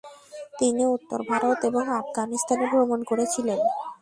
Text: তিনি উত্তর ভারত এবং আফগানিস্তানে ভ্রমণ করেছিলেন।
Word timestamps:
তিনি 0.59 0.83
উত্তর 0.95 1.19
ভারত 1.29 1.59
এবং 1.69 1.83
আফগানিস্তানে 1.99 2.65
ভ্রমণ 2.71 2.99
করেছিলেন। 3.03 3.59